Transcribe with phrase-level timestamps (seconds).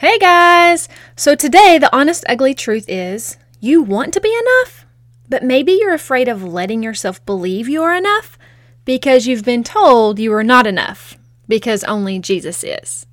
[0.00, 0.88] Hey guys!
[1.14, 4.86] So today, the honest, ugly truth is you want to be enough,
[5.28, 8.38] but maybe you're afraid of letting yourself believe you are enough
[8.86, 11.18] because you've been told you are not enough
[11.48, 13.04] because only Jesus is.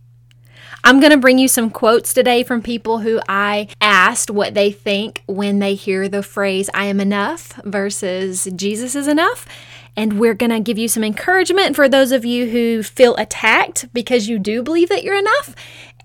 [0.82, 4.72] I'm going to bring you some quotes today from people who I asked what they
[4.72, 9.46] think when they hear the phrase I am enough versus Jesus is enough.
[9.98, 13.92] And we're going to give you some encouragement for those of you who feel attacked
[13.94, 15.56] because you do believe that you're enough.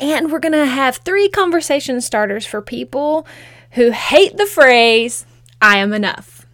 [0.03, 3.24] And we're going to have three conversation starters for people
[3.70, 5.24] who hate the phrase
[5.62, 6.45] I am enough.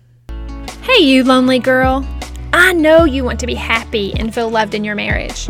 [0.82, 2.06] Hey, you lonely girl.
[2.52, 5.48] I know you want to be happy and feel loved in your marriage.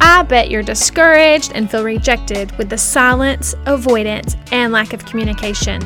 [0.00, 5.80] I bet you're discouraged and feel rejected with the silence, avoidance, and lack of communication.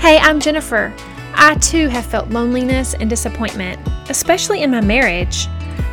[0.00, 0.92] Hey, I'm Jennifer.
[1.34, 5.46] I too have felt loneliness and disappointment, especially in my marriage.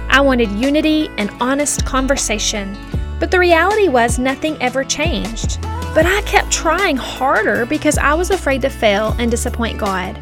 [0.09, 2.75] I wanted unity and honest conversation,
[3.19, 5.61] but the reality was nothing ever changed.
[5.93, 10.19] But I kept trying harder because I was afraid to fail and disappoint God.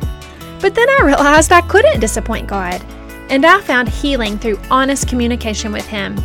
[0.62, 2.82] But then I realized I couldn't disappoint God,
[3.30, 6.16] and I found healing through honest communication with Him.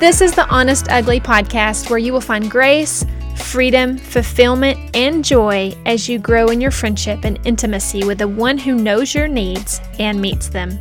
[0.00, 5.72] This is the Honest Ugly podcast where you will find grace, freedom, fulfillment, and joy
[5.86, 9.80] as you grow in your friendship and intimacy with the one who knows your needs
[9.98, 10.78] and meets them.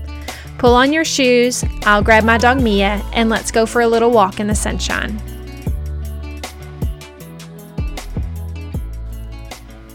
[0.58, 4.12] Pull on your shoes, I'll grab my dog Mia, and let's go for a little
[4.12, 5.22] walk in the sunshine.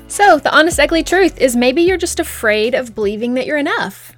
[0.08, 4.12] So, the honest, ugly truth is maybe you're just afraid of believing that you're enough.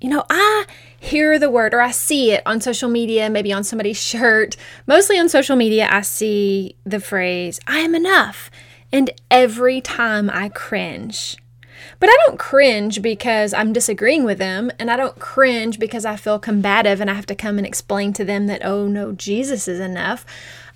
[0.00, 0.64] You know, I
[0.98, 4.56] hear the word or I see it on social media, maybe on somebody's shirt.
[4.86, 8.50] Mostly on social media, I see the phrase, I am enough.
[8.90, 11.36] And every time I cringe.
[12.00, 16.16] But I don't cringe because I'm disagreeing with them, and I don't cringe because I
[16.16, 19.68] feel combative and I have to come and explain to them that, oh no, Jesus
[19.68, 20.24] is enough.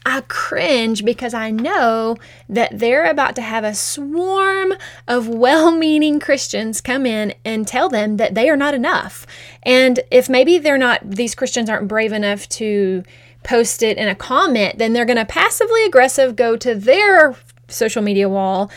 [0.07, 2.17] I cringe because I know
[2.49, 4.75] that they're about to have a swarm
[5.07, 9.27] of well meaning Christians come in and tell them that they are not enough.
[9.65, 13.03] And if maybe they're not, these Christians aren't brave enough to
[13.43, 17.37] post it in a comment, then they're going to passively aggressive go to their
[17.69, 18.71] social media wall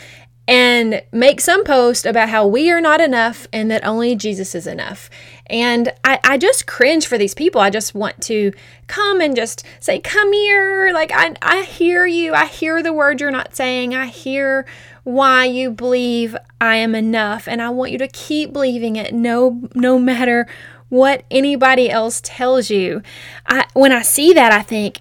[0.48, 4.66] and make some post about how we are not enough and that only Jesus is
[4.66, 5.08] enough.
[5.46, 7.60] And I, I just cringe for these people.
[7.60, 8.52] I just want to
[8.88, 10.90] come and just say, Come here.
[10.92, 12.34] Like, I, I hear you.
[12.34, 13.94] I hear the word you're not saying.
[13.94, 14.66] I hear
[15.04, 17.46] why you believe I am enough.
[17.46, 20.46] And I want you to keep believing it no, no matter
[20.88, 23.02] what anybody else tells you.
[23.46, 25.00] I, when I see that, I think,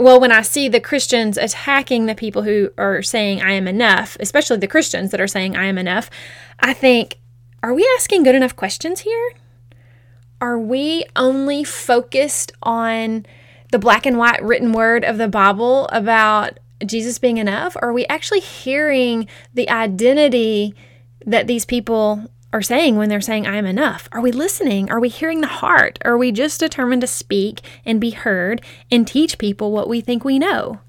[0.00, 4.16] well, when I see the Christians attacking the people who are saying, I am enough,
[4.18, 6.10] especially the Christians that are saying, I am enough,
[6.58, 7.18] I think,
[7.62, 9.32] are we asking good enough questions here?
[10.40, 13.26] Are we only focused on
[13.72, 17.76] the black and white written word of the Bible about Jesus being enough?
[17.76, 20.74] Or are we actually hearing the identity
[21.26, 24.08] that these people are saying when they're saying, I am enough?
[24.12, 24.90] Are we listening?
[24.90, 25.98] Are we hearing the heart?
[26.04, 30.24] Are we just determined to speak and be heard and teach people what we think
[30.24, 30.80] we know?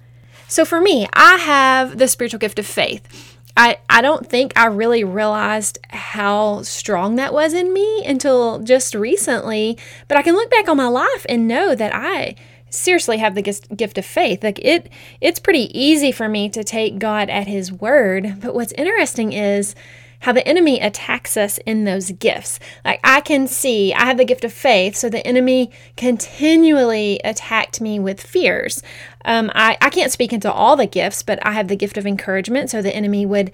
[0.47, 3.37] So for me, I have the spiritual gift of faith.
[3.55, 8.95] I, I don't think I really realized how strong that was in me until just
[8.95, 9.77] recently,
[10.07, 12.35] but I can look back on my life and know that I
[12.69, 14.43] seriously have the gift of faith.
[14.43, 14.89] Like it
[15.19, 19.75] it's pretty easy for me to take God at his word, but what's interesting is
[20.21, 22.59] how the enemy attacks us in those gifts.
[22.85, 27.81] Like I can see, I have the gift of faith, so the enemy continually attacked
[27.81, 28.81] me with fears.
[29.25, 32.07] Um, I, I can't speak into all the gifts, but I have the gift of
[32.07, 33.51] encouragement, so the enemy would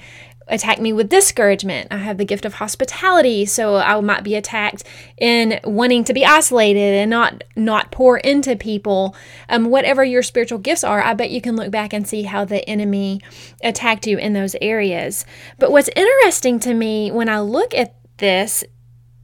[0.50, 1.88] attack me with discouragement.
[1.92, 4.84] I have the gift of hospitality, so I might be attacked
[5.18, 9.16] in wanting to be isolated and not not pour into people.
[9.50, 12.46] Um, whatever your spiritual gifts are, I bet you can look back and see how
[12.46, 13.22] the enemy
[13.64, 15.26] attacked you in those areas.
[15.60, 18.64] But what's interesting to me when I look at this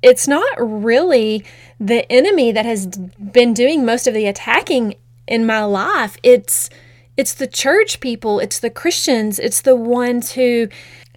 [0.04, 1.46] it's not really
[1.80, 4.96] the enemy that has been doing most of the attacking
[5.28, 6.18] in my life.
[6.22, 6.70] It's
[7.16, 10.68] it's the church people, it's the Christians, it's the ones who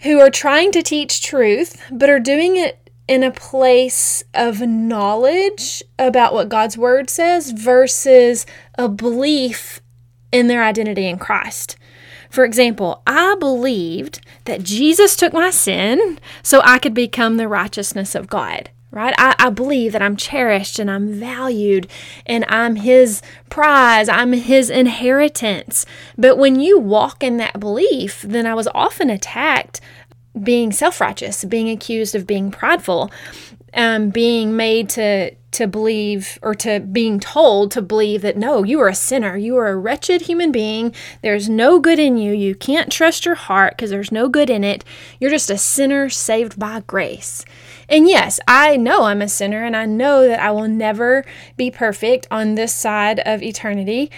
[0.06, 5.82] who are trying to teach truth, but are doing it in a place of knowledge
[5.98, 8.46] about what God's word says versus
[8.78, 9.80] a belief
[10.32, 11.76] in their identity in Christ.
[12.30, 18.14] For example, I believed that Jesus took my sin so I could become the righteousness
[18.14, 19.14] of God right?
[19.18, 21.86] I, I, believe that I'm cherished and I'm valued
[22.24, 23.20] and I'm His
[23.50, 25.84] prize, I'm His inheritance.
[26.16, 29.82] But when you walk in that belief, then I was often attacked
[30.42, 33.10] being self righteous, being accused of being prideful,
[33.74, 38.78] um, being made to to believe or to being told to believe that no, you
[38.80, 39.36] are a sinner.
[39.36, 40.94] You are a wretched human being.
[41.22, 42.32] There's no good in you.
[42.32, 44.84] You can't trust your heart because there's no good in it.
[45.18, 47.44] You're just a sinner saved by grace.
[47.88, 51.24] And yes, I know I'm a sinner and I know that I will never
[51.56, 54.10] be perfect on this side of eternity.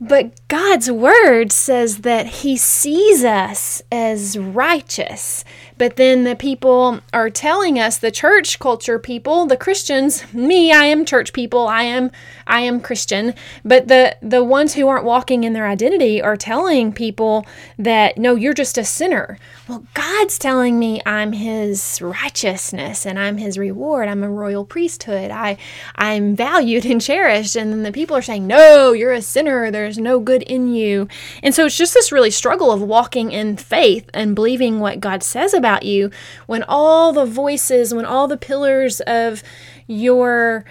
[0.00, 5.44] But God's word says that He sees us as righteous.
[5.78, 10.84] But then the people are telling us, the church culture people, the Christians, me, I
[10.84, 12.10] am church people, I am
[12.46, 13.34] I am Christian,
[13.64, 17.44] but the the ones who aren't walking in their identity are telling people
[17.76, 19.38] that no, you're just a sinner.
[19.68, 24.08] Well, God's telling me I'm his righteousness and I'm his reward.
[24.08, 25.30] I'm a royal priesthood.
[25.30, 25.58] I
[25.96, 27.56] I'm valued and cherished.
[27.56, 29.70] And then the people are saying, "No, you're a sinner.
[29.70, 31.08] There's no good in you."
[31.42, 35.22] And so it's just this really struggle of walking in faith and believing what God
[35.22, 36.10] says about you
[36.46, 39.42] when all the voices, when all the pillars of
[39.86, 40.64] your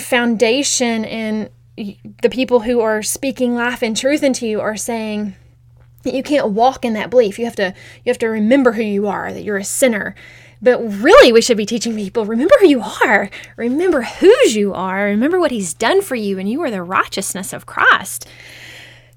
[0.00, 5.34] foundation and the people who are speaking life and truth into you are saying
[6.02, 7.38] that you can't walk in that belief.
[7.38, 10.14] You have to you have to remember who you are, that you're a sinner.
[10.62, 13.28] But really we should be teaching people remember who you are.
[13.56, 15.04] Remember whose you are.
[15.04, 18.28] Remember what he's done for you and you are the righteousness of Christ.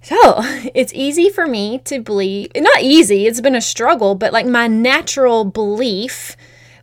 [0.01, 0.15] So,
[0.73, 4.67] it's easy for me to believe, not easy, it's been a struggle, but like my
[4.67, 6.35] natural belief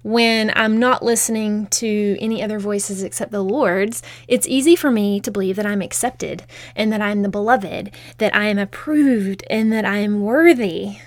[0.04, 5.18] when I'm not listening to any other voices except the Lord's, it's easy for me
[5.20, 6.44] to believe that I'm accepted
[6.76, 10.98] and that I'm the beloved, that I am approved and that I am worthy.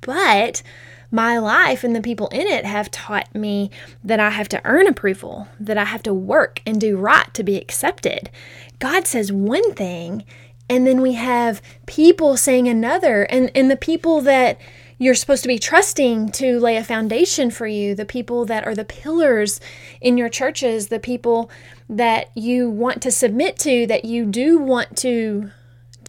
[0.00, 0.62] But
[1.10, 3.70] my life and the people in it have taught me
[4.02, 7.42] that I have to earn approval, that I have to work and do right to
[7.42, 8.30] be accepted.
[8.78, 10.24] God says one thing,
[10.68, 14.60] and then we have people saying another, and, and the people that
[14.98, 18.74] you're supposed to be trusting to lay a foundation for you, the people that are
[18.74, 19.60] the pillars
[20.00, 21.50] in your churches, the people
[21.88, 25.50] that you want to submit to, that you do want to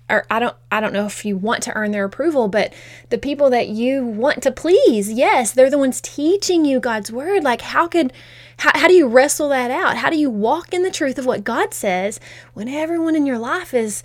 [0.10, 2.74] or I don't I don't know if you want to earn their approval, but
[3.10, 7.44] the people that you want to please, yes, they're the ones teaching you God's word.
[7.44, 8.12] Like how could
[8.58, 9.98] how, how do you wrestle that out?
[9.98, 12.20] How do you walk in the truth of what God says
[12.54, 14.04] when everyone in your life is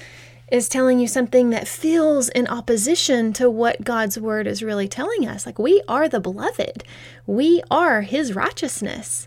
[0.54, 5.26] is telling you something that feels in opposition to what God's word is really telling
[5.26, 5.46] us.
[5.46, 6.84] Like we are the beloved,
[7.26, 9.26] we are his righteousness.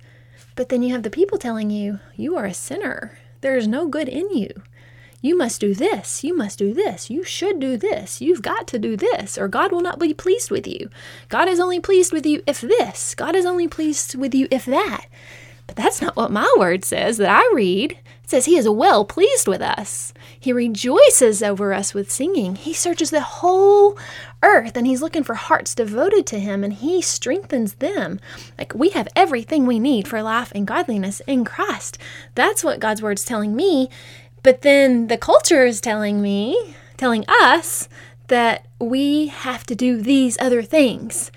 [0.55, 3.19] But then you have the people telling you, you are a sinner.
[3.41, 4.47] There is no good in you.
[5.21, 6.23] You must do this.
[6.23, 7.09] You must do this.
[7.09, 8.21] You should do this.
[8.21, 10.89] You've got to do this, or God will not be pleased with you.
[11.27, 13.13] God is only pleased with you if this.
[13.15, 15.07] God is only pleased with you if that.
[15.67, 17.91] But that's not what my word says that I read.
[17.91, 20.13] It says he is well pleased with us.
[20.39, 22.55] He rejoices over us with singing.
[22.55, 23.97] He searches the whole
[24.41, 28.19] earth and he's looking for hearts devoted to him and he strengthens them.
[28.57, 31.97] Like we have everything we need for life and godliness in Christ.
[32.35, 33.89] That's what God's word's telling me.
[34.43, 37.89] But then the culture is telling me, telling us
[38.27, 41.31] that we have to do these other things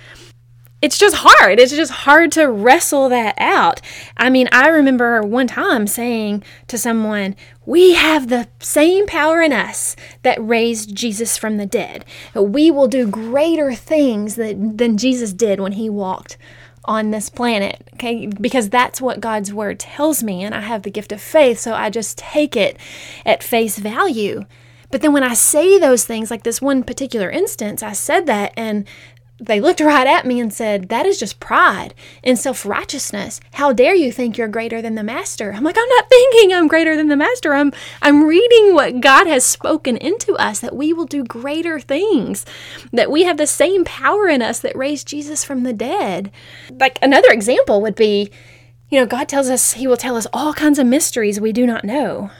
[0.82, 1.60] it's just hard.
[1.60, 3.80] It's just hard to wrestle that out.
[4.16, 7.36] I mean, I remember one time saying to someone,
[7.66, 12.04] We have the same power in us that raised Jesus from the dead.
[12.34, 16.38] We will do greater things that, than Jesus did when he walked
[16.86, 17.86] on this planet.
[17.94, 21.58] Okay, because that's what God's word tells me, and I have the gift of faith,
[21.58, 22.78] so I just take it
[23.26, 24.46] at face value.
[24.90, 28.52] But then when I say those things, like this one particular instance, I said that,
[28.56, 28.88] and
[29.40, 33.40] they looked right at me and said, That is just pride and self righteousness.
[33.54, 35.52] How dare you think you're greater than the master?
[35.52, 37.54] I'm like, I'm not thinking I'm greater than the master.
[37.54, 37.72] I'm,
[38.02, 42.44] I'm reading what God has spoken into us that we will do greater things,
[42.92, 46.30] that we have the same power in us that raised Jesus from the dead.
[46.70, 48.30] Like another example would be,
[48.90, 51.66] you know, God tells us He will tell us all kinds of mysteries we do
[51.66, 52.30] not know.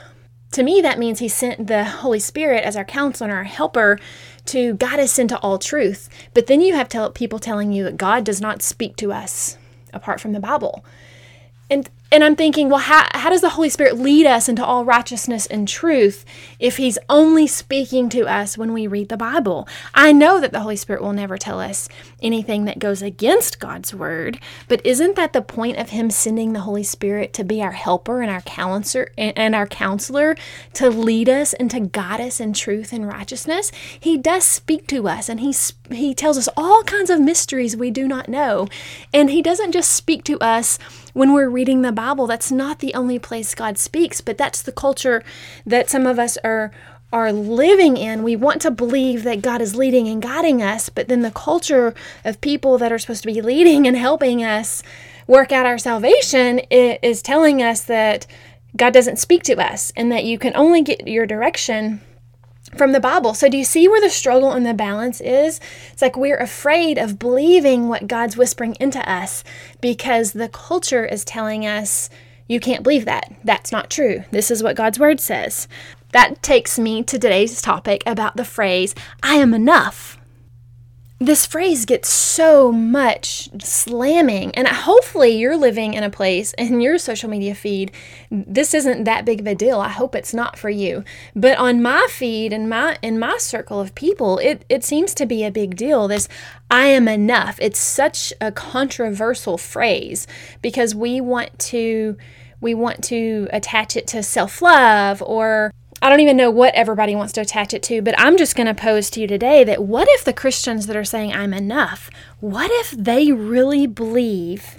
[0.51, 3.97] To me, that means He sent the Holy Spirit as our counselor and our helper
[4.45, 6.09] to guide us into all truth.
[6.33, 9.57] But then you have tell, people telling you that God does not speak to us
[9.93, 10.85] apart from the Bible.
[11.69, 14.83] And and I'm thinking, well, how, how does the Holy Spirit lead us into all
[14.83, 16.25] righteousness and truth
[16.59, 19.67] if He's only speaking to us when we read the Bible?
[19.93, 21.87] I know that the Holy Spirit will never tell us
[22.21, 26.61] anything that goes against God's Word, but isn't that the point of Him sending the
[26.61, 30.35] Holy Spirit to be our helper and our counselor and our counselor
[30.73, 33.71] to lead us and to guide us in truth and righteousness?
[33.97, 35.55] He does speak to us and He
[35.89, 38.67] He tells us all kinds of mysteries we do not know,
[39.13, 40.77] and He doesn't just speak to us
[41.13, 44.71] when we're reading the Bible, that's not the only place God speaks, but that's the
[44.71, 45.23] culture
[45.65, 46.71] that some of us are
[47.13, 48.23] are living in.
[48.23, 51.93] We want to believe that God is leading and guiding us, but then the culture
[52.23, 54.81] of people that are supposed to be leading and helping us
[55.27, 58.25] work out our salvation is telling us that
[58.77, 62.01] God doesn't speak to us and that you can only get your direction
[62.75, 63.33] from the Bible.
[63.33, 65.59] So, do you see where the struggle and the balance is?
[65.91, 69.43] It's like we're afraid of believing what God's whispering into us
[69.81, 72.09] because the culture is telling us,
[72.47, 73.33] you can't believe that.
[73.43, 74.23] That's not true.
[74.31, 75.67] This is what God's word says.
[76.11, 80.17] That takes me to today's topic about the phrase, I am enough
[81.21, 86.97] this phrase gets so much slamming and hopefully you're living in a place in your
[86.97, 87.91] social media feed
[88.31, 89.79] this isn't that big of a deal.
[89.79, 91.03] I hope it's not for you.
[91.35, 95.27] But on my feed and my in my circle of people it it seems to
[95.27, 96.27] be a big deal this
[96.71, 97.59] i am enough.
[97.61, 100.25] It's such a controversial phrase
[100.63, 102.17] because we want to
[102.61, 105.71] we want to attach it to self-love or
[106.03, 108.65] I don't even know what everybody wants to attach it to, but I'm just going
[108.65, 112.09] to pose to you today that what if the Christians that are saying I'm enough,
[112.39, 114.77] what if they really believe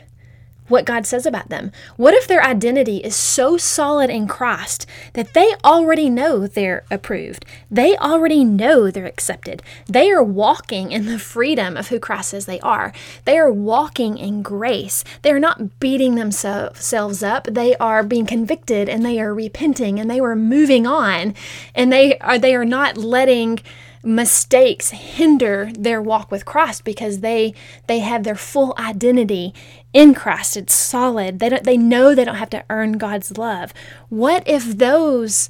[0.68, 1.72] what God says about them?
[1.96, 7.44] What if their identity is so solid in Christ that they already know they're approved?
[7.70, 9.62] They already know they're accepted.
[9.86, 12.92] They are walking in the freedom of who Christ says they are.
[13.24, 15.04] They are walking in grace.
[15.22, 17.44] They are not beating themselves up.
[17.44, 21.34] They are being convicted and they are repenting and they are moving on
[21.74, 23.60] and they are they are not letting
[24.02, 27.54] mistakes hinder their walk with Christ because they
[27.86, 29.54] they have their full identity
[29.92, 30.56] in Christ.
[30.56, 31.38] It's solid.
[31.38, 33.72] They don't they know they don't have to earn God's love.
[34.08, 35.48] What if those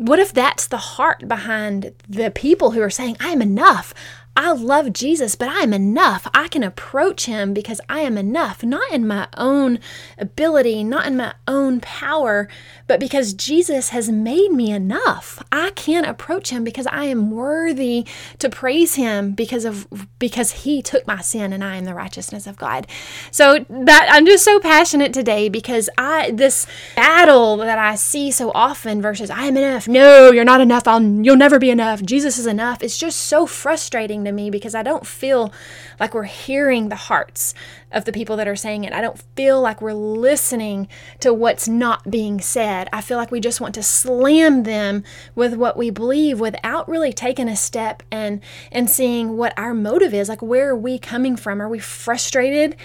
[0.00, 3.92] what if that's the heart behind the people who are saying, I am enough.
[4.36, 6.26] I love Jesus, but I am enough.
[6.32, 9.80] I can approach him because I am enough, not in my own
[10.16, 12.48] ability, not in my own power,
[12.86, 15.42] but because Jesus has made me enough.
[15.52, 18.06] I can approach him because I am worthy
[18.38, 19.86] to praise him because of
[20.18, 22.86] because he took my sin and I am the righteousness of God.
[23.30, 28.52] So that I'm just so passionate today because I this battle that I see so
[28.52, 29.86] often versus I am enough.
[29.86, 30.88] No, you're not enough.
[30.88, 32.02] I'll you'll never be enough.
[32.02, 32.82] Jesus is enough.
[32.82, 35.52] It's just so frustrating to me because I don't feel
[35.98, 37.54] like we're hearing the hearts
[37.92, 38.92] of the people that are saying it.
[38.92, 40.88] I don't feel like we're listening
[41.20, 42.88] to what's not being said.
[42.92, 47.12] I feel like we just want to slam them with what we believe without really
[47.12, 50.28] taking a step and and seeing what our motive is.
[50.28, 51.60] Like where are we coming from?
[51.60, 52.76] Are we frustrated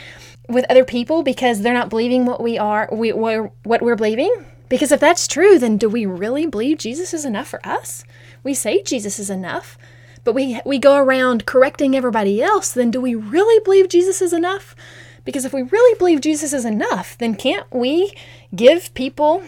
[0.48, 4.46] with other people because they're not believing what we are we're what we're believing?
[4.68, 8.04] Because if that's true, then do we really believe Jesus is enough for us?
[8.44, 9.78] We say Jesus is enough,
[10.25, 14.34] but we we go around correcting everybody else, then do we really believe Jesus is
[14.34, 14.75] enough?
[15.24, 18.13] Because if we really believe Jesus is enough, then can't we
[18.53, 19.44] give people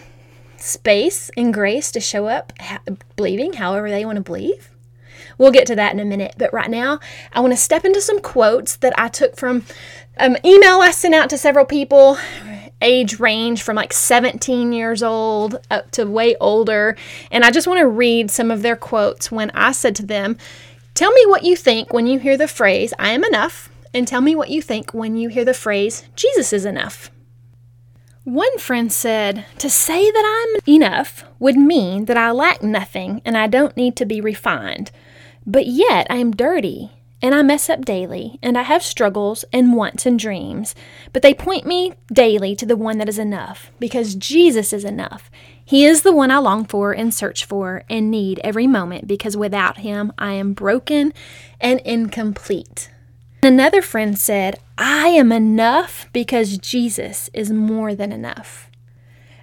[0.56, 2.80] space and grace to show up ha-
[3.16, 4.70] believing however they want to believe?
[5.36, 6.98] We'll get to that in a minute, but right now
[7.32, 9.64] I want to step into some quotes that I took from
[10.16, 12.18] an um, email I sent out to several people
[12.80, 16.96] age range from like 17 years old up to way older.
[17.30, 20.36] And I just want to read some of their quotes when I said to them,
[20.94, 24.20] Tell me what you think when you hear the phrase, I am enough, and tell
[24.20, 27.10] me what you think when you hear the phrase, Jesus is enough.
[28.24, 33.38] One friend said, To say that I'm enough would mean that I lack nothing and
[33.38, 34.90] I don't need to be refined.
[35.46, 36.90] But yet I am dirty
[37.20, 40.74] and I mess up daily, and I have struggles and wants and dreams,
[41.12, 45.30] but they point me daily to the one that is enough, because Jesus is enough.
[45.64, 49.36] He is the one I long for and search for and need every moment, because
[49.36, 51.12] without him I am broken
[51.60, 52.90] and incomplete.
[53.42, 58.70] Another friend said, I am enough because Jesus is more than enough.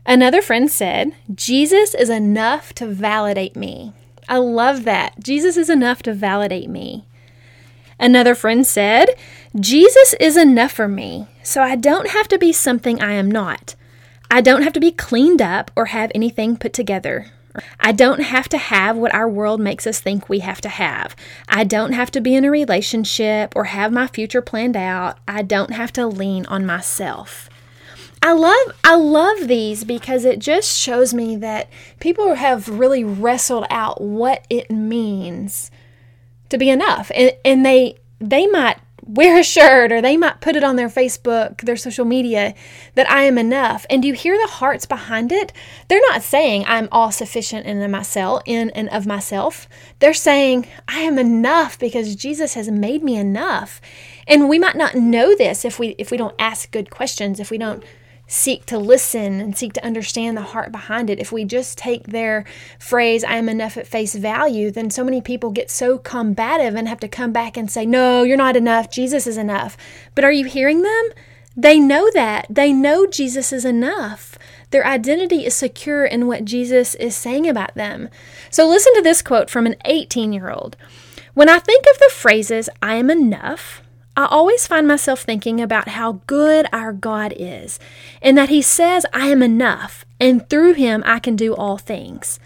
[0.05, 3.93] Another friend said, Jesus is enough to validate me.
[4.27, 5.19] I love that.
[5.23, 7.05] Jesus is enough to validate me.
[7.99, 9.15] Another friend said,
[9.57, 13.75] Jesus is enough for me, so I don't have to be something I am not.
[14.29, 17.31] I don't have to be cleaned up or have anything put together.
[17.79, 21.15] I don't have to have what our world makes us think we have to have.
[21.47, 25.17] I don't have to be in a relationship or have my future planned out.
[25.27, 27.49] I don't have to lean on myself.
[28.21, 33.67] I love I love these because it just shows me that people have really wrestled
[33.69, 35.69] out what it means
[36.55, 37.11] to be enough.
[37.13, 40.89] And, and they they might wear a shirt or they might put it on their
[40.89, 42.55] Facebook, their social media
[42.95, 43.85] that I am enough.
[43.89, 45.53] And do you hear the hearts behind it?
[45.87, 49.67] They're not saying I'm all sufficient in myself in and of myself.
[49.99, 53.79] They're saying I am enough because Jesus has made me enough.
[54.27, 57.51] And we might not know this if we if we don't ask good questions, if
[57.51, 57.83] we don't
[58.27, 62.07] seek to listen and seek to understand the heart behind it, if we just take
[62.07, 62.45] their
[62.79, 66.87] phrase, I am enough at face value, then so many people get so combative and
[66.87, 68.89] have to come back and say, No, you're not enough.
[68.89, 69.77] Jesus is enough.
[70.15, 71.09] But are you hearing them?
[71.55, 72.47] They know that.
[72.49, 74.37] They know Jesus is enough.
[74.71, 78.09] Their identity is secure in what Jesus is saying about them.
[78.49, 80.75] So listen to this quote from an 18 year old.
[81.33, 83.81] When I think of the phrases, I am enough,
[84.17, 87.79] I always find myself thinking about how good our God is,
[88.21, 92.39] and that He says, I am enough, and through Him I can do all things.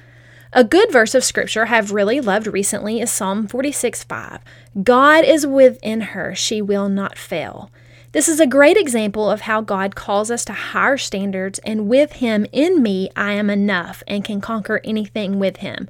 [0.52, 4.40] A good verse of scripture I've really loved recently is Psalm 46 5.
[4.82, 7.70] God is within her, she will not fail.
[8.12, 12.14] This is a great example of how God calls us to higher standards, and with
[12.14, 15.88] Him in me, I am enough and can conquer anything with Him.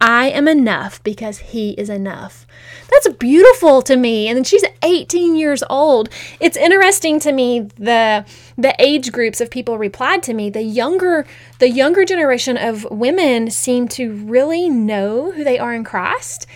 [0.00, 2.46] I am enough because he is enough.
[2.90, 4.28] That's beautiful to me.
[4.28, 6.10] And she's 18 years old.
[6.40, 8.24] It's interesting to me the
[8.58, 10.50] the age groups of people replied to me.
[10.50, 11.26] The younger
[11.58, 16.46] the younger generation of women seem to really know who they are in Christ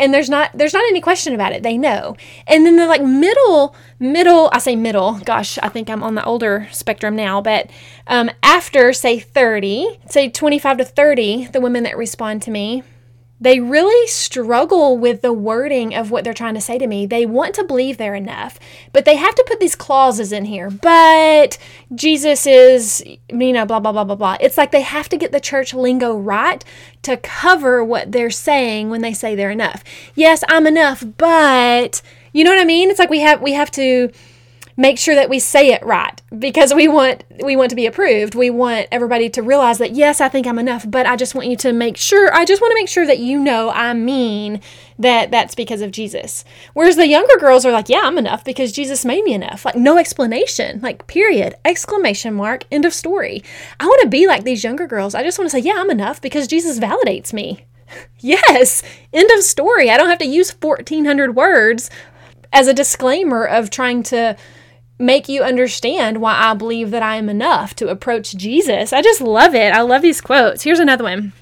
[0.00, 1.62] and there's not there's not any question about it.
[1.62, 2.16] They know.
[2.46, 6.24] And then the like middle middle i say middle gosh i think i'm on the
[6.24, 7.70] older spectrum now but
[8.06, 12.82] um, after say 30 say 25 to 30 the women that respond to me
[13.40, 17.06] they really struggle with the wording of what they're trying to say to me.
[17.06, 18.58] They want to believe they're enough,
[18.92, 20.68] but they have to put these clauses in here.
[20.68, 21.56] But
[21.94, 24.36] Jesus is, you know, blah, blah, blah, blah, blah.
[24.40, 26.62] It's like they have to get the church lingo right
[27.02, 29.82] to cover what they're saying when they say they're enough.
[30.14, 32.90] Yes, I'm enough, but you know what I mean?
[32.90, 34.10] It's like we have we have to
[34.76, 38.34] make sure that we say it right because we want we want to be approved.
[38.34, 41.48] We want everybody to realize that yes, I think I'm enough, but I just want
[41.48, 44.60] you to make sure I just want to make sure that you know I mean
[44.98, 46.44] that that's because of Jesus.
[46.74, 49.64] Whereas the younger girls are like, yeah, I'm enough because Jesus made me enough.
[49.64, 50.80] Like no explanation.
[50.80, 51.56] Like period.
[51.64, 52.64] Exclamation mark.
[52.70, 53.42] End of story.
[53.78, 55.14] I want to be like these younger girls.
[55.14, 57.66] I just want to say, yeah, I'm enough because Jesus validates me.
[58.20, 59.90] Yes, end of story.
[59.90, 61.90] I don't have to use 1400 words
[62.52, 64.36] as a disclaimer of trying to
[65.00, 68.92] make you understand why I believe that I am enough to approach Jesus.
[68.92, 69.72] I just love it.
[69.72, 70.62] I love these quotes.
[70.62, 71.32] Here's another one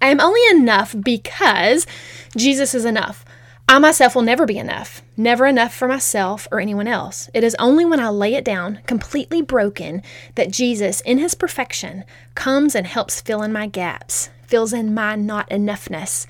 [0.00, 1.86] I am only enough because
[2.36, 3.24] Jesus is enough.
[3.70, 7.28] I myself will never be enough, never enough for myself or anyone else.
[7.34, 10.02] It is only when I lay it down, completely broken,
[10.36, 15.16] that Jesus, in his perfection, comes and helps fill in my gaps, fills in my
[15.16, 16.26] not enoughness.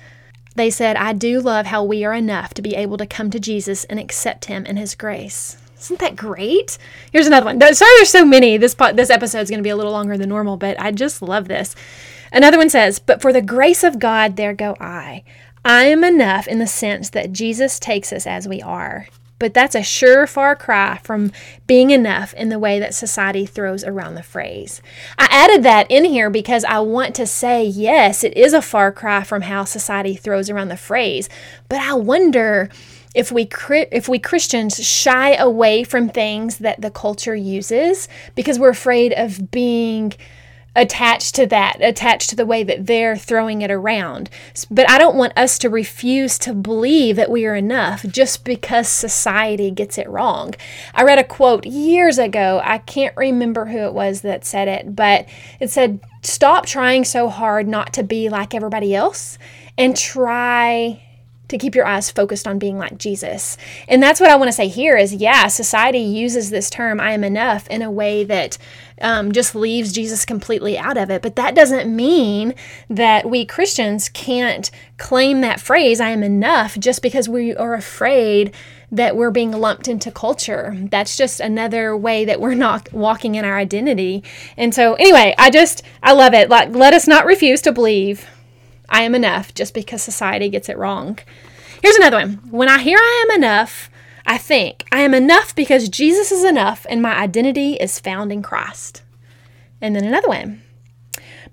[0.55, 3.39] They said, I do love how we are enough to be able to come to
[3.39, 5.55] Jesus and accept him in his grace.
[5.79, 6.77] Isn't that great?
[7.11, 7.59] Here's another one.
[7.59, 8.57] Sorry, there's so many.
[8.57, 11.21] This this episode is going to be a little longer than normal, but I just
[11.21, 11.75] love this.
[12.31, 15.23] Another one says, "But for the grace of God, there go I.
[15.63, 19.07] I am enough in the sense that Jesus takes us as we are."
[19.39, 21.31] But that's a sure far cry from
[21.65, 24.81] being enough in the way that society throws around the phrase.
[25.17, 28.91] I added that in here because I want to say, yes, it is a far
[28.91, 31.29] cry from how society throws around the phrase.
[31.69, 32.69] But I wonder
[33.15, 33.49] if we
[33.91, 39.51] if we Christians shy away from things that the culture uses because we're afraid of
[39.51, 40.13] being
[40.75, 44.29] attached to that, attached to the way that they're throwing it around.
[44.69, 48.87] But I don't want us to refuse to believe that we are enough just because
[48.87, 50.53] society gets it wrong.
[50.93, 52.61] I read a quote years ago.
[52.63, 55.27] I can't remember who it was that said it, but
[55.59, 59.37] it said, Stop trying so hard not to be like everybody else
[59.77, 61.01] and try
[61.49, 63.57] to keep your eyes focused on being like Jesus.
[63.87, 67.11] And that's what I want to say here is yeah, society uses this term, I
[67.11, 68.57] am enough, in a way that
[69.01, 71.21] um, just leaves Jesus completely out of it.
[71.21, 72.53] But that doesn't mean
[72.89, 78.53] that we Christians can't claim that phrase, I am enough, just because we are afraid
[78.91, 80.75] that we're being lumped into culture.
[80.75, 84.23] That's just another way that we're not walking in our identity.
[84.57, 86.49] And so, anyway, I just, I love it.
[86.49, 88.27] Like, let us not refuse to believe
[88.89, 91.19] I am enough just because society gets it wrong.
[91.81, 92.41] Here's another one.
[92.49, 93.89] When I hear I am enough,
[94.25, 98.41] I think I am enough because Jesus is enough and my identity is found in
[98.41, 99.03] Christ.
[99.81, 100.61] And then another one.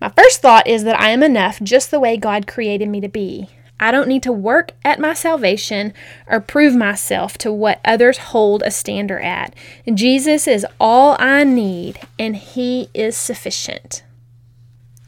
[0.01, 3.09] My first thought is that I am enough just the way God created me to
[3.09, 3.49] be.
[3.79, 5.93] I don't need to work at my salvation
[6.27, 9.55] or prove myself to what others hold a standard at.
[9.93, 14.03] Jesus is all I need, and He is sufficient.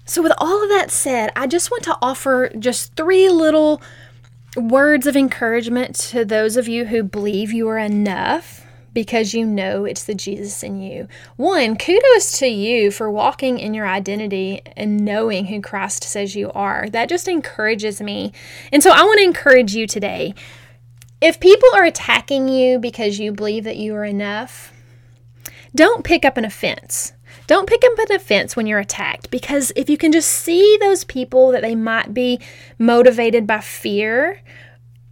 [0.08, 3.82] So, with all of that said, I just want to offer just three little
[4.56, 9.84] words of encouragement to those of you who believe you are enough because you know
[9.84, 11.08] it's the Jesus in you.
[11.36, 16.50] One, kudos to you for walking in your identity and knowing who Christ says you
[16.52, 16.88] are.
[16.88, 18.32] That just encourages me.
[18.72, 20.34] And so I want to encourage you today.
[21.20, 24.72] If people are attacking you because you believe that you are enough,
[25.74, 27.12] don't pick up an offense.
[27.46, 31.04] Don't pick up an offense when you're attacked because if you can just see those
[31.04, 32.40] people that they might be
[32.78, 34.40] motivated by fear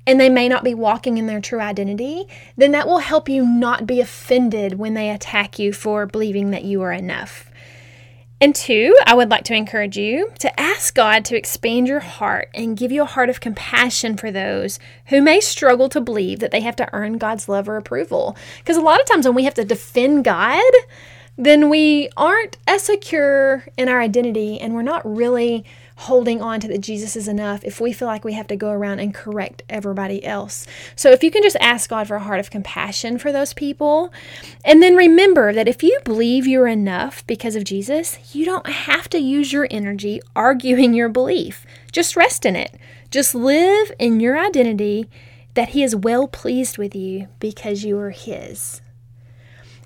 [0.06, 2.26] and they may not be walking in their true identity,
[2.56, 6.64] then that will help you not be offended when they attack you for believing that
[6.64, 7.50] you are enough.
[8.38, 12.50] And two, I would like to encourage you to ask God to expand your heart
[12.54, 16.50] and give you a heart of compassion for those who may struggle to believe that
[16.50, 18.36] they have to earn God's love or approval.
[18.58, 20.62] Because a lot of times when we have to defend God,
[21.36, 25.64] then we aren't as secure in our identity and we're not really
[25.96, 28.70] holding on to that Jesus is enough if we feel like we have to go
[28.70, 30.66] around and correct everybody else.
[30.94, 34.12] So if you can just ask God for a heart of compassion for those people,
[34.64, 39.08] and then remember that if you believe you're enough because of Jesus, you don't have
[39.10, 41.64] to use your energy arguing your belief.
[41.92, 42.78] Just rest in it.
[43.10, 45.08] Just live in your identity
[45.54, 48.82] that He is well pleased with you because you are His.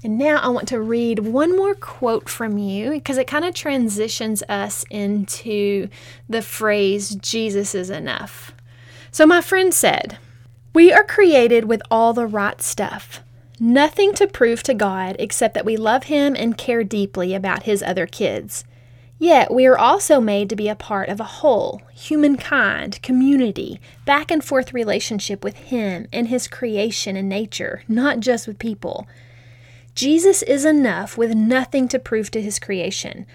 [0.02, 3.54] And now I want to read one more quote from you because it kind of
[3.54, 5.88] transitions us into
[6.28, 8.52] the phrase, Jesus is enough.
[9.10, 10.16] So, my friend said,
[10.72, 13.20] We are created with all the right stuff.
[13.58, 17.82] Nothing to prove to God except that we love Him and care deeply about His
[17.82, 18.64] other kids.
[19.18, 24.30] Yet we are also made to be a part of a whole, humankind, community, back
[24.30, 29.06] and forth relationship with Him and His creation and nature, not just with people.
[30.00, 33.26] Jesus is enough with nothing to prove to his creation.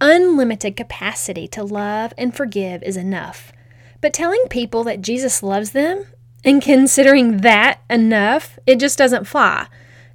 [0.00, 3.52] Unlimited capacity to love and forgive is enough.
[4.00, 6.06] But telling people that Jesus loves them
[6.44, 9.66] and considering that enough, it just doesn't fly.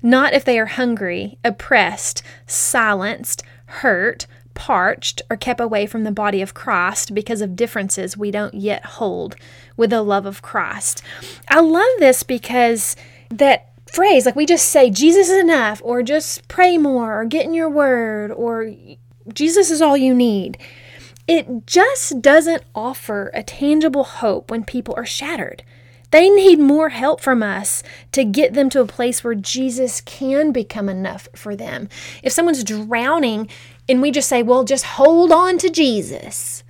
[0.02, 6.42] Not if they are hungry, oppressed, silenced, hurt, parched, or kept away from the body
[6.42, 9.36] of Christ because of differences we don't yet hold
[9.76, 11.04] with the love of Christ.
[11.50, 12.96] I love this because
[13.30, 14.26] that phrase.
[14.26, 17.70] Like we just say, Jesus is enough, or just pray more, or get in your
[17.70, 18.74] word, or
[19.34, 20.58] Jesus is all you need.
[21.28, 25.64] It just doesn't offer a tangible hope when people are shattered.
[26.12, 30.52] They need more help from us to get them to a place where Jesus can
[30.52, 31.88] become enough for them.
[32.24, 33.48] If someone's drowning
[33.88, 36.64] and we just say, well, just hold on to Jesus,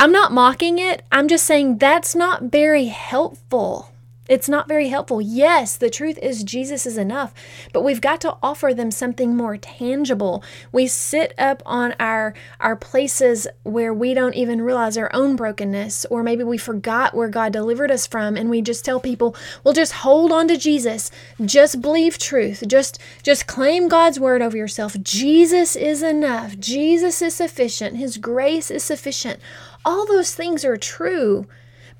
[0.00, 1.04] I'm not mocking it.
[1.12, 3.91] I'm just saying that's not very helpful.
[4.28, 5.20] It's not very helpful.
[5.20, 7.34] Yes, the truth is Jesus is enough,
[7.72, 10.44] but we've got to offer them something more tangible.
[10.70, 16.06] We sit up on our our places where we don't even realize our own brokenness
[16.06, 19.74] or maybe we forgot where God delivered us from and we just tell people, "Well,
[19.74, 21.10] just hold on to Jesus.
[21.44, 22.62] Just believe truth.
[22.68, 24.96] Just just claim God's word over yourself.
[25.02, 26.56] Jesus is enough.
[26.60, 27.96] Jesus is sufficient.
[27.96, 29.40] His grace is sufficient."
[29.84, 31.48] All those things are true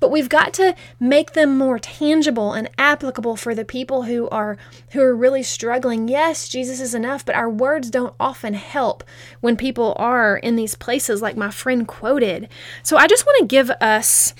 [0.03, 4.57] but we've got to make them more tangible and applicable for the people who are
[4.91, 6.09] who are really struggling.
[6.09, 9.05] Yes, Jesus is enough, but our words don't often help
[9.39, 12.49] when people are in these places like my friend quoted.
[12.83, 14.33] So I just want to give us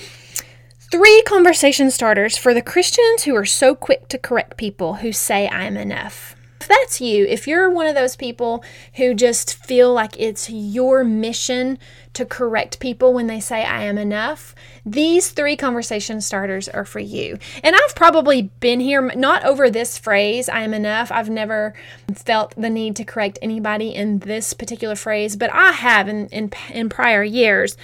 [0.92, 5.48] three conversation starters for the Christians who are so quick to correct people who say
[5.48, 6.36] I am enough.
[6.64, 8.64] If that's you, if you're one of those people
[8.96, 11.78] who just feel like it's your mission
[12.14, 17.00] to correct people when they say I am enough, these three conversation starters are for
[17.00, 17.38] you.
[17.64, 21.12] And I've probably been here, not over this phrase, I am enough.
[21.12, 21.74] I've never
[22.14, 26.52] felt the need to correct anybody in this particular phrase, but I have in, in,
[26.72, 27.78] in prior years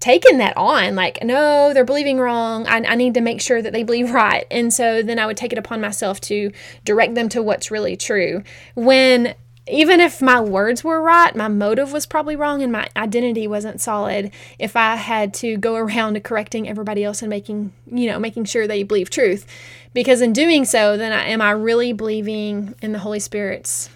[0.00, 3.72] taken that on like no they're believing wrong I, I, need to make sure that
[3.72, 6.50] they believe right and so then i would take it upon myself to
[6.84, 8.42] direct them to what's really true
[8.74, 9.36] when
[9.68, 13.80] even if my words were right my motive was probably wrong and my identity wasn't
[13.80, 18.44] solid if i had to go around correcting everybody else and making you know making
[18.44, 19.46] sure they believe truth
[19.94, 23.88] because in doing so then I, am i really believing in the holy spirit's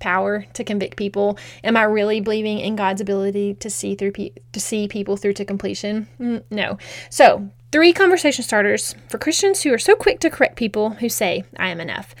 [0.00, 1.38] power to convict people?
[1.62, 5.34] Am I really believing in God's ability to see through pe- to see people through
[5.34, 6.08] to completion?
[6.18, 6.78] Mm, no.
[7.10, 11.44] So, three conversation starters for Christians who are so quick to correct people who say,
[11.56, 12.14] "I am enough."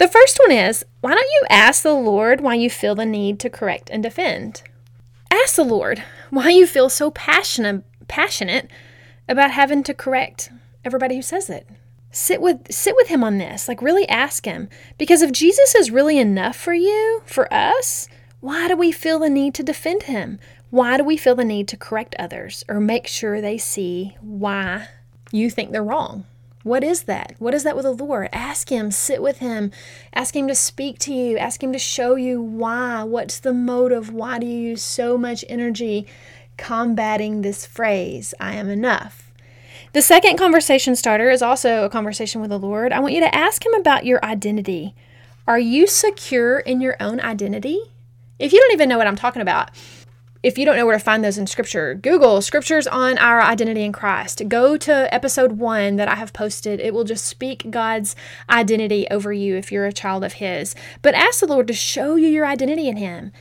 [0.00, 3.38] The first one is, why don't you ask the Lord why you feel the need
[3.40, 4.62] to correct and defend?
[5.30, 8.70] Ask the Lord why you feel so passionate passionate
[9.28, 10.50] about having to correct
[10.86, 11.68] everybody who says it.
[12.10, 13.68] Sit with sit with him on this.
[13.68, 14.70] Like really ask him.
[14.96, 18.08] Because if jesus is really enough for you for us
[18.40, 20.40] why do we feel the need to defend him?
[20.70, 24.88] Why do we feel the need to correct others or make sure they see why
[25.30, 26.24] you think they're wrong
[26.62, 27.34] what is that?
[27.38, 28.28] What is that with the lord?
[28.32, 28.90] Ask him.
[28.90, 29.70] Sit with him.
[30.12, 31.38] Ask him to speak to you.
[31.38, 33.02] Ask him to show you why.
[33.02, 34.12] What's the motive?
[34.12, 36.06] Why do you use so much energy
[36.60, 39.32] combating this phrase i am enough
[39.92, 42.92] the second conversation starter is also a conversation with the Lord.
[42.92, 44.94] I want you to ask Him about your identity.
[45.48, 47.80] Are you secure in your own identity?
[48.38, 49.72] If you don't even know what I'm talking about,
[50.42, 53.82] if you don't know where to find those in Scripture, Google Scriptures on our identity
[53.82, 54.42] in Christ.
[54.48, 56.80] Go to episode one that I have posted.
[56.80, 58.16] It will just speak God's
[58.48, 60.74] identity over you if you're a child of His.
[61.02, 63.32] But ask the Lord to show you your identity in Him.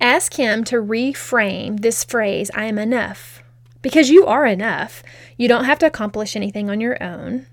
[0.00, 3.42] Ask Him to reframe this phrase, I am enough,
[3.82, 5.02] because you are enough.
[5.36, 7.46] You don't have to accomplish anything on your own.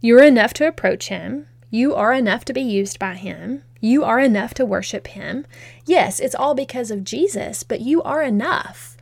[0.00, 1.46] You're enough to approach Him.
[1.74, 3.62] You are enough to be used by Him.
[3.80, 5.44] You are enough to worship Him.
[5.84, 8.96] Yes, it's all because of Jesus, but you are enough.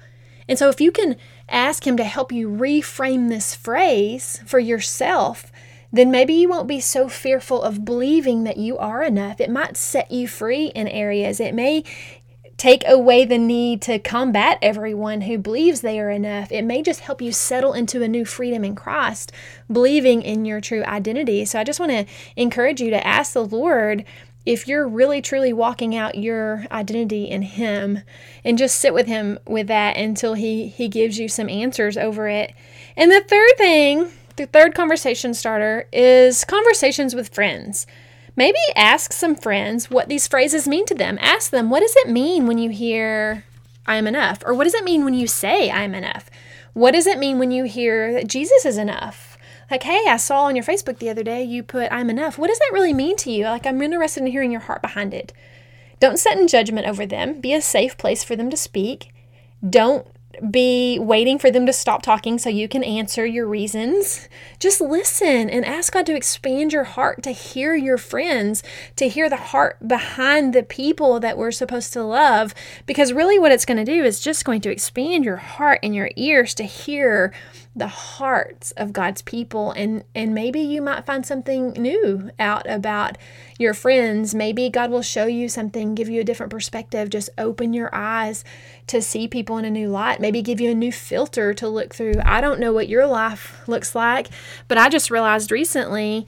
[0.48, 1.18] And so if you can
[1.50, 5.52] ask Him to help you reframe this phrase for yourself,
[5.92, 9.38] then maybe you won't be so fearful of believing that you are enough.
[9.38, 11.40] It might set you free in areas.
[11.40, 11.84] It may
[12.56, 16.52] take away the need to combat everyone who believes they are enough.
[16.52, 19.32] It may just help you settle into a new freedom in Christ,
[19.70, 21.44] believing in your true identity.
[21.44, 24.04] So I just want to encourage you to ask the Lord
[24.44, 28.00] if you're really truly walking out your identity in him
[28.44, 32.28] and just sit with him with that until he he gives you some answers over
[32.28, 32.52] it.
[32.96, 37.86] And the third thing, the third conversation starter is conversations with friends.
[38.34, 41.18] Maybe ask some friends what these phrases mean to them.
[41.20, 43.44] Ask them, what does it mean when you hear,
[43.86, 44.42] I am enough?
[44.46, 46.30] Or what does it mean when you say, I am enough?
[46.72, 49.36] What does it mean when you hear that Jesus is enough?
[49.70, 52.38] Like, hey, I saw on your Facebook the other day you put, I'm enough.
[52.38, 53.44] What does that really mean to you?
[53.44, 55.32] Like, I'm interested in hearing your heart behind it.
[56.00, 57.40] Don't set in judgment over them.
[57.40, 59.14] Be a safe place for them to speak.
[59.68, 60.06] Don't
[60.50, 64.28] be waiting for them to stop talking so you can answer your reasons.
[64.58, 68.62] Just listen and ask God to expand your heart to hear your friends,
[68.96, 72.54] to hear the heart behind the people that we're supposed to love.
[72.86, 75.94] Because really, what it's going to do is just going to expand your heart and
[75.94, 77.32] your ears to hear
[77.74, 83.16] the hearts of God's people and and maybe you might find something new out about
[83.58, 84.34] your friends.
[84.34, 87.08] Maybe God will show you something give you a different perspective.
[87.08, 88.44] Just open your eyes
[88.88, 90.20] to see people in a new light.
[90.20, 92.14] Maybe give you a new filter to look through.
[92.24, 94.28] I don't know what your life looks like
[94.68, 96.26] but I just realized recently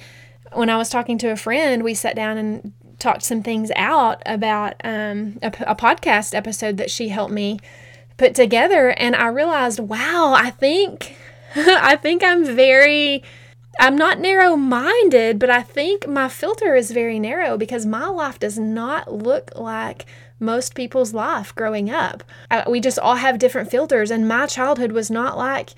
[0.52, 4.22] when I was talking to a friend we sat down and talked some things out
[4.24, 7.58] about um, a, a podcast episode that she helped me
[8.16, 11.16] put together and I realized wow I think
[11.56, 13.22] I think I'm very
[13.78, 18.38] I'm not narrow minded, but I think my filter is very narrow because my life
[18.38, 20.06] does not look like
[20.38, 22.22] most people's life growing up.
[22.50, 25.70] I, we just all have different filters, and my childhood was not like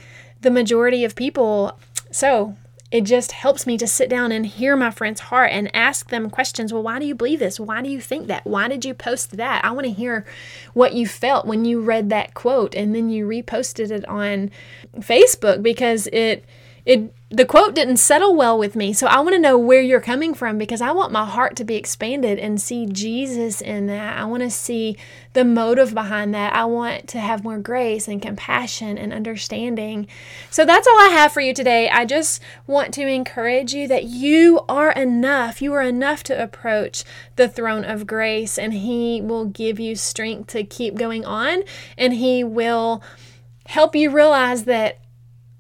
[0.42, 1.78] the majority of people.
[2.10, 2.56] So
[2.90, 6.30] it just helps me to sit down and hear my friend's heart and ask them
[6.30, 6.72] questions.
[6.72, 7.58] Well, why do you believe this?
[7.58, 8.46] Why do you think that?
[8.46, 9.64] Why did you post that?
[9.64, 10.24] I want to hear
[10.72, 14.50] what you felt when you read that quote and then you reposted it on
[14.98, 16.44] Facebook because it
[16.86, 18.92] it the quote didn't settle well with me.
[18.92, 21.64] So I want to know where you're coming from because I want my heart to
[21.64, 24.16] be expanded and see Jesus in that.
[24.16, 24.96] I want to see
[25.32, 26.54] the motive behind that.
[26.54, 30.06] I want to have more grace and compassion and understanding.
[30.52, 31.90] So that's all I have for you today.
[31.90, 35.60] I just want to encourage you that you are enough.
[35.60, 37.02] You are enough to approach
[37.34, 41.64] the throne of grace and he will give you strength to keep going on
[41.98, 43.02] and he will
[43.66, 45.00] help you realize that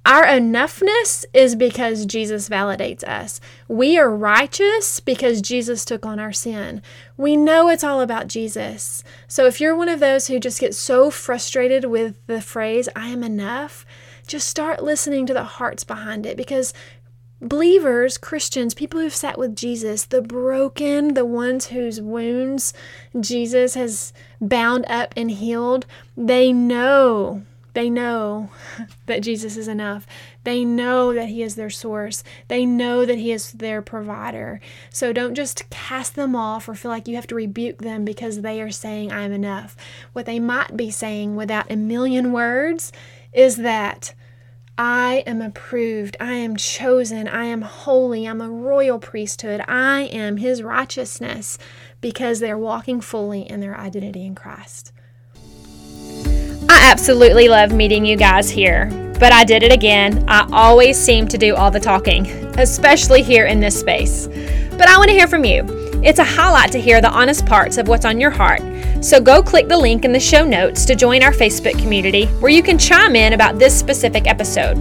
[0.06, 3.40] our enoughness is because Jesus validates us.
[3.66, 6.80] We are righteous because Jesus took on our sin.
[7.16, 9.02] We know it's all about Jesus.
[9.26, 13.08] So if you're one of those who just get so frustrated with the phrase, I
[13.08, 13.84] am enough,
[14.28, 16.72] just start listening to the hearts behind it because
[17.42, 22.72] believers, Christians, people who've sat with Jesus, the broken, the ones whose wounds
[23.18, 25.84] Jesus has bound up and healed,
[26.16, 27.42] they know
[27.76, 28.48] they know
[29.04, 30.06] that Jesus is enough.
[30.44, 32.24] They know that He is their source.
[32.48, 34.62] They know that He is their provider.
[34.88, 38.40] So don't just cast them off or feel like you have to rebuke them because
[38.40, 39.76] they are saying, I'm enough.
[40.14, 42.92] What they might be saying without a million words
[43.34, 44.14] is that.
[44.78, 46.18] I am approved.
[46.20, 47.26] I am chosen.
[47.28, 48.26] I am holy.
[48.26, 49.62] I'm a royal priesthood.
[49.66, 51.56] I am his righteousness
[52.02, 54.92] because they're walking fully in their identity in Christ.
[56.68, 58.86] I absolutely love meeting you guys here,
[59.20, 60.24] but I did it again.
[60.26, 62.26] I always seem to do all the talking,
[62.58, 64.26] especially here in this space.
[64.72, 65.64] But I want to hear from you.
[66.02, 68.62] It's a highlight to hear the honest parts of what's on your heart.
[69.00, 72.50] So go click the link in the show notes to join our Facebook community where
[72.50, 74.76] you can chime in about this specific episode.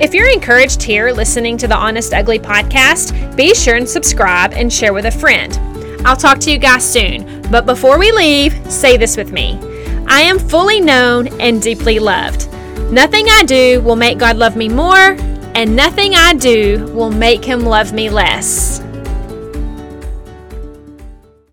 [0.00, 4.70] If you're encouraged here listening to the Honest Ugly podcast, be sure and subscribe and
[4.70, 5.58] share with a friend.
[6.06, 9.58] I'll talk to you guys soon, but before we leave, say this with me.
[10.06, 12.48] I am fully known and deeply loved.
[12.92, 15.16] Nothing I do will make God love me more,
[15.54, 18.80] and nothing I do will make him love me less.